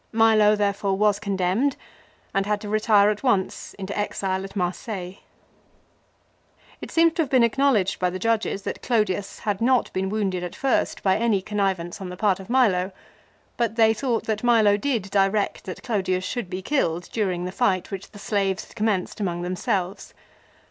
[0.11, 1.75] Milo there fore was condemned
[2.33, 5.17] and had to retire at once into exile at Marseilles.
[6.81, 10.43] It seems to have been acknowledged by the judges that Clodius had not been wounded
[10.43, 12.91] at first by any connivance on the part of Milo;
[13.57, 17.91] but they thought that Milo did direct that Clodius should be killed during the fight
[17.91, 20.15] which the slaves had commenced among themselves.